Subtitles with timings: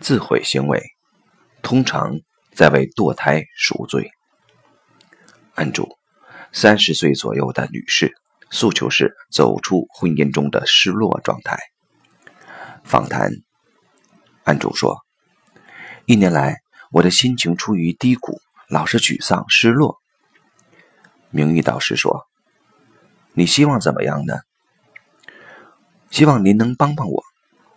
[0.00, 0.82] 自毁行为，
[1.60, 2.20] 通常
[2.54, 4.10] 在为堕胎赎罪。
[5.54, 5.98] 案主：
[6.52, 8.14] 三十岁左右的女士，
[8.50, 11.58] 诉求是走出婚姻中的失落状态。
[12.84, 13.30] 访谈：
[14.44, 15.04] 案主说，
[16.06, 16.56] 一年来
[16.92, 18.40] 我的心情处于低谷，
[18.70, 19.98] 老是沮丧、失落。
[21.30, 22.24] 名誉导师说
[23.34, 24.38] ：“你希望怎么样呢？
[26.10, 27.22] 希望您能帮帮我，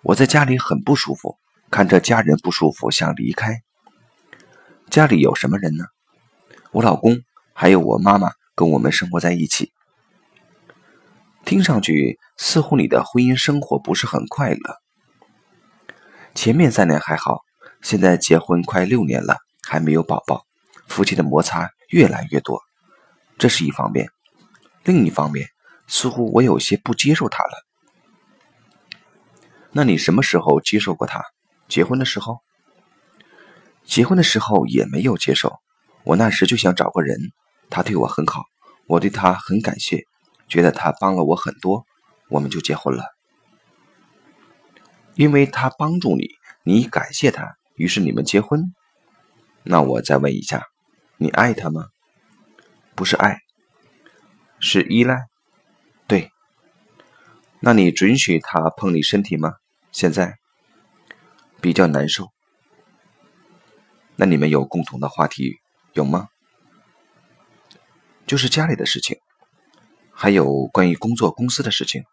[0.03, 1.38] 我在家里很不舒服。”
[1.71, 3.61] 看着家人不舒服，想离开。
[4.89, 5.86] 家里有什么人呢？
[6.73, 7.21] 我老公
[7.54, 9.71] 还有我妈妈跟我们生活在一起。
[11.46, 14.82] 听上去似乎你的婚姻生活不是很快乐。
[16.36, 17.39] 前面三年还好，
[17.82, 20.46] 现在结婚快六年了，还没有宝宝，
[20.89, 22.61] 夫妻的摩擦越来越多。
[23.38, 24.10] 这是一方面，
[24.83, 25.47] 另一方面，
[25.88, 27.65] 似乎我有些不接受他了。
[29.71, 31.24] 那你什么时候接受过他？
[31.71, 32.42] 结婚的时候，
[33.86, 35.61] 结婚的时候也没有接受。
[36.03, 37.17] 我那时就想找个人，
[37.69, 38.44] 他对我很好，
[38.88, 40.03] 我对他很感谢，
[40.50, 41.86] 觉得他帮了我很多，
[42.28, 43.05] 我们就结婚了。
[45.16, 46.28] 因为他帮助你，
[46.66, 48.73] 你感谢他，于是你们结婚。
[49.63, 50.66] 那我再问一下，
[51.16, 51.85] 你爱他吗？
[52.95, 53.39] 不是爱，
[54.59, 55.28] 是依赖。
[56.06, 56.31] 对。
[57.61, 59.53] 那你准许他碰你身体吗？
[59.94, 60.41] 现在？
[61.61, 62.29] 比较难受，
[64.15, 65.59] 那你们有共同的话题
[65.93, 66.29] 有吗？
[68.25, 69.17] 就是家里的事情，
[70.11, 72.03] 还有关于工作公司的事情。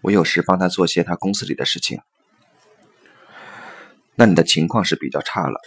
[0.00, 2.00] 我有时帮他做些他公司里的事情。
[4.14, 5.60] 那你的情况是比较差了，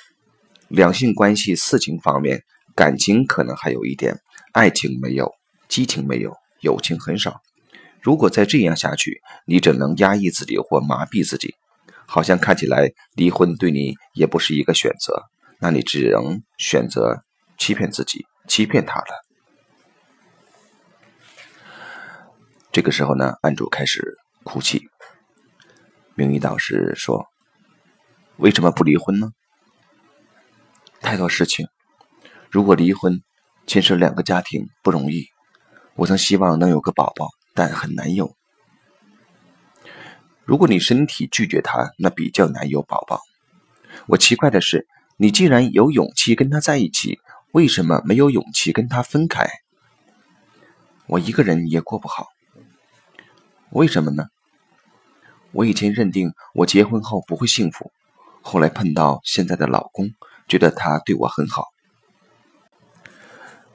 [0.68, 2.44] 两性关系四情方面，
[2.76, 4.20] 感情可能还有一点，
[4.54, 5.32] 爱情没有，
[5.68, 7.42] 激情没有，友情很少。
[8.02, 11.54] 如果再这样下去，你只能压抑自己或麻痹自己。
[12.12, 15.22] 好像看起来离婚对你也不是一个选择，
[15.62, 17.22] 那你只能选择
[17.60, 19.06] 欺骗自己，欺骗他了。
[22.72, 24.90] 这个时候呢，案主开始哭泣。
[26.16, 27.28] 名誉导师说
[28.38, 29.30] ：“为什么不离婚呢？
[31.00, 31.68] 太多事情，
[32.50, 33.22] 如果离婚，
[33.68, 35.28] 牵涉两个家庭不容易。
[35.94, 38.36] 我曾希望能有个宝宝，但很难有。”
[40.50, 43.22] 如果你身体拒绝他，那比较难有宝宝。
[44.08, 47.20] 我奇怪的是，你既然有勇气跟他在一起，
[47.52, 49.48] 为什么没有勇气跟他分开？
[51.06, 52.30] 我一个人也过不好，
[53.70, 54.26] 为什么呢？
[55.52, 57.92] 我以前认定我结婚后不会幸福，
[58.42, 60.10] 后来碰到现在的老公，
[60.48, 61.68] 觉得他对我很好。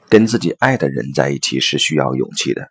[0.09, 2.69] 跟自己爱的人在一起是需要勇气的。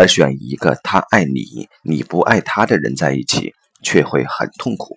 [0.00, 3.52] 而选一个他爱你，你不爱他的人在一起，
[3.82, 4.96] 却会很痛苦。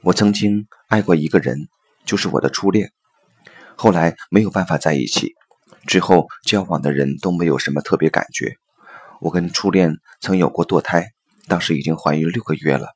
[0.00, 1.68] 我曾经爱过一个人，
[2.04, 2.90] 就是我的初恋，
[3.76, 5.32] 后来没有办法在一起，
[5.86, 8.56] 之后交往的人都没有什么特别感觉。
[9.20, 11.12] 我跟初恋曾有过堕胎，
[11.46, 12.88] 当时已经怀孕六个月了。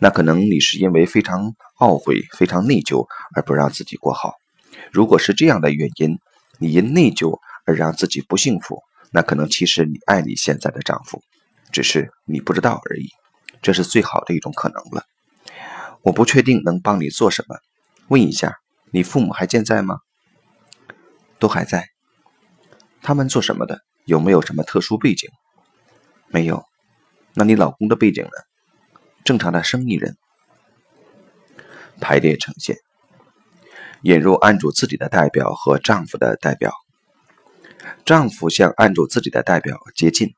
[0.00, 3.06] 那可能你是因为非常懊悔、非常内疚
[3.36, 4.32] 而不让自己过好。
[4.90, 6.18] 如果是这样的原因，
[6.58, 7.38] 你因内疚。
[7.66, 8.82] 而让自己不幸福，
[9.12, 11.22] 那可能其实你爱你现在的丈夫，
[11.72, 13.08] 只是你不知道而已。
[13.62, 15.04] 这是最好的一种可能了。
[16.02, 17.56] 我不确定能帮你做什么，
[18.08, 18.56] 问一下，
[18.92, 19.98] 你父母还健在吗？
[21.38, 21.88] 都还在。
[23.02, 23.80] 他们做什么的？
[24.06, 25.28] 有没有什么特殊背景？
[26.28, 26.64] 没有。
[27.34, 28.30] 那你老公的背景呢？
[29.24, 30.16] 正常的生意人。
[32.00, 32.76] 排列呈现，
[34.02, 36.72] 引入案主自己的代表和丈夫的代表。
[38.04, 40.34] 丈夫向按住自己的代表接近，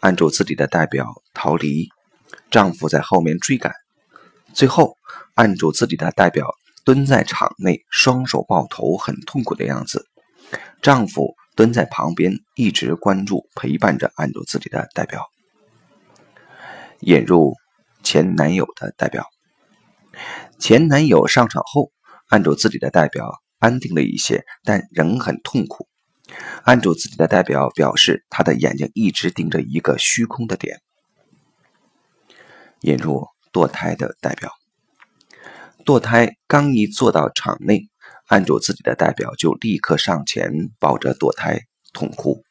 [0.00, 1.88] 按住自己的代表逃离，
[2.50, 3.72] 丈夫在后面追赶，
[4.52, 4.96] 最后
[5.34, 6.48] 按住自己的代表
[6.84, 10.06] 蹲在场内，双手抱头，很痛苦的样子。
[10.80, 15.26] 丈夫蹲在旁边，一直关注陪伴着按住自己的代表。
[17.00, 17.54] 引入
[18.02, 19.26] 前男友的代表，
[20.58, 21.90] 前男友上场后，
[22.28, 25.86] 按住自己的代表安定了一些，但仍很痛苦。
[26.64, 30.80] 案主自己的代表表示，他的眼睛一直盯着一个虚空的点。
[32.82, 34.52] 引入堕胎的代表，
[35.84, 37.88] 堕胎刚一坐到场内，
[38.26, 42.44] 案主自己的代表就立刻上前抱着堕胎痛哭。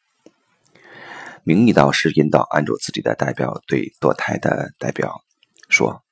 [1.44, 5.22] 明义导师引导案主自己的代表对堕胎的代表
[5.70, 6.04] 说：“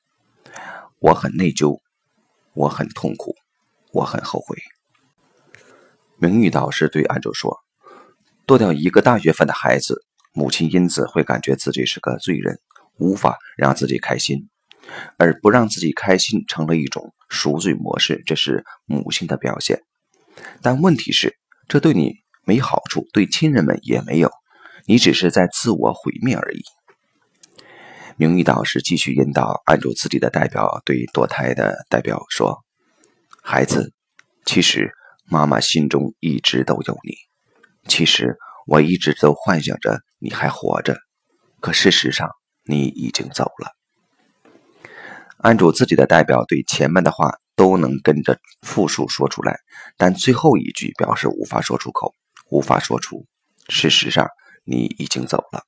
[0.99, 1.81] 我很内疚，
[2.53, 3.35] 我很痛苦，
[3.91, 4.55] 我很后悔。”
[6.17, 7.59] 名誉导师对案主说
[8.47, 10.03] ：“堕掉一个大月份的孩子，
[10.33, 12.59] 母亲因此会感觉自己是个罪人，
[12.97, 14.49] 无法让自己开心。
[15.17, 19.81] 而不让自己开心成了一种赎罪模式，这是母性的表现。
[20.61, 21.35] 但问题是，
[21.67, 22.13] 这对你
[22.43, 24.29] 没好处，对亲人们也没有，
[24.85, 26.61] 你只是在自我毁灭而已。
[28.15, 32.63] 名誉导师继续引导，按住自己的代表对堕胎的代表说
[33.41, 33.91] ：“孩子，
[34.45, 34.93] 其实
[35.29, 37.15] 妈妈心中一直都有你。
[37.87, 38.37] 其实
[38.67, 40.97] 我一直都幻想着你还活着，
[41.59, 42.29] 可事实上
[42.63, 43.71] 你已经走了。”
[45.37, 49.59] 按住自己的代表对前面的话都能跟着复述说出来，
[49.97, 52.15] 但最后一句表示无法说出口，
[52.49, 53.27] 无法说出。
[53.69, 54.27] 事实上，
[54.63, 55.63] 你已经走了。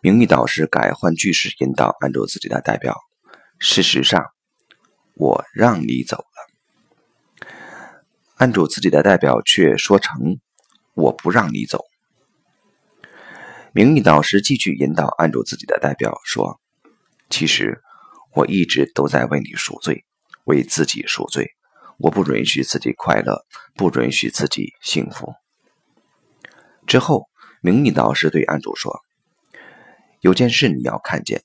[0.00, 2.96] 明玉导师改换句式引导，按住自己的代表。
[3.58, 4.24] 事实上，
[5.16, 6.53] 我让你走了。
[8.36, 10.38] 按住自己的代表却说成
[10.94, 11.84] 我不让你走。
[13.72, 16.60] 明玉导师继续引导，按住自己的代表说
[17.30, 17.80] ：“其实
[18.32, 20.04] 我一直都在为你赎罪，
[20.44, 21.50] 为自己赎罪。
[21.98, 23.44] 我不允许自己快乐，
[23.74, 25.32] 不允许自己幸福。”
[26.86, 27.28] 之后，
[27.62, 29.00] 明玉导师对按主说。
[30.20, 31.42] 有件事你要看见，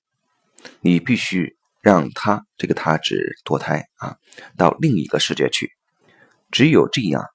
[0.82, 4.18] 你必须让他这个他指堕胎啊，
[4.56, 5.72] 到另一个世界去，
[6.52, 7.26] 只有这样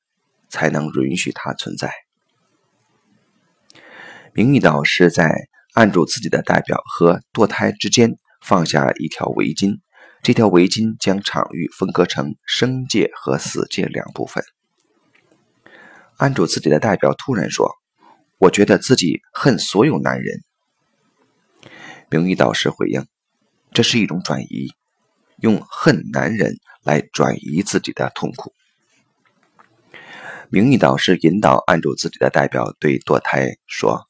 [0.49, 1.93] 才能允许它存在。
[4.33, 9.79] 明玉导师在按住自己的代表和堕胎之间放下一条围巾，
[10.23, 14.45] 这条围巾将场域分割成生界和死界两部分。
[16.17, 17.73] 按住自己的代表突然说
[18.39, 20.43] ：“我觉得自己恨所有男人。”
[22.11, 23.07] 明玉导师回应
[23.73, 24.69] ：“这是一种转移，
[25.39, 28.53] 用恨男人来转移自己的痛苦。”
[30.51, 34.07] 明玉导师引导按住自己的代表对堕胎说：“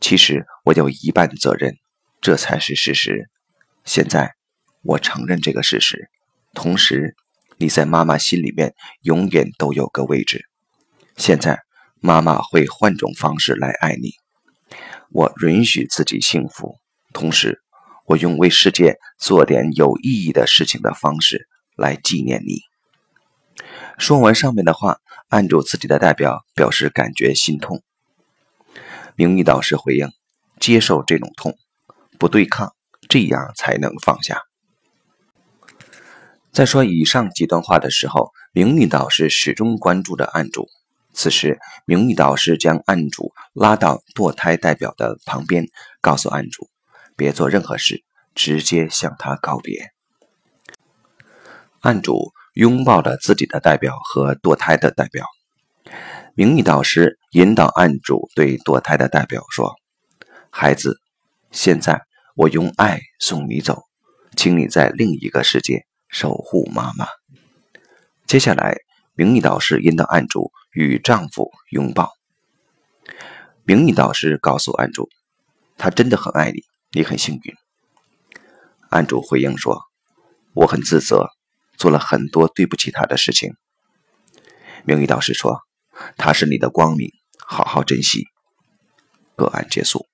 [0.00, 1.76] 其实我有一半责任，
[2.20, 3.28] 这才是事实。
[3.84, 4.34] 现在
[4.82, 6.10] 我承认这个事实，
[6.54, 7.14] 同时
[7.56, 10.44] 你在妈妈心里面永远都有个位置。
[11.16, 11.60] 现在
[12.00, 14.10] 妈妈会换种方式来爱你。”
[15.12, 16.74] 我允许自己幸福，
[17.12, 17.60] 同时，
[18.06, 21.46] 我用为世界做点有意义的事情的方式
[21.76, 22.58] 来纪念你。
[23.98, 24.98] 说完上面的话，
[25.28, 27.82] 按住自己的代表表示感觉心痛。
[29.14, 30.10] 明玉导师回应：
[30.60, 31.56] 接受这种痛，
[32.18, 32.74] 不对抗，
[33.08, 34.42] 这样才能放下。
[36.52, 40.68] 在说以上几段话的时候，明玉导师始终关注着案主。
[41.14, 45.66] 此时，明玉导师将案主拉到堕胎代表的旁边，
[46.02, 46.68] 告诉案主
[47.16, 48.04] ：“别做任何事，
[48.34, 49.92] 直接向他告别。”
[51.80, 55.24] 案主拥抱了自己的代表和堕胎的代表。
[56.34, 59.76] 明义导师引导案主对堕胎的代表说
[60.50, 60.98] ：“孩子，
[61.50, 62.02] 现在
[62.34, 63.84] 我用爱送你走，
[64.36, 67.06] 请你在另一个世界守护妈妈。”
[68.28, 68.76] 接下来，
[69.14, 70.52] 明义导师引导案主。
[70.76, 72.12] 与丈夫拥抱。
[73.64, 75.08] 明义导师告诉案主，
[75.78, 77.54] 他真的很爱你，你很幸运。
[78.90, 79.80] 案主回应说
[80.52, 81.30] ：“我很自责，
[81.78, 83.54] 做了很多对不起他的事情。”
[84.84, 85.60] 明玉导师说
[86.16, 88.24] ：“他是你的光明，好好珍惜。”
[89.36, 90.06] 个案结束。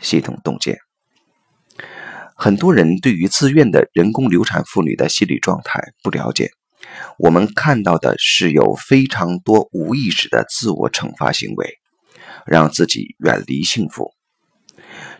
[0.00, 0.78] 系统洞见：
[2.36, 6.50] 很多人对于自愿的人工流产妇女的心理状态不了解。
[7.18, 11.78] 我们看到的是有非常多无意识的自我惩罚行为，
[12.44, 14.12] 让自己远离幸福。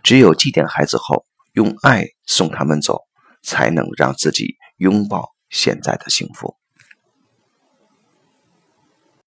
[0.02, 3.00] 只有祭奠孩子后，用爱送他们走，
[3.42, 6.58] 才能让自己拥抱现在的幸福。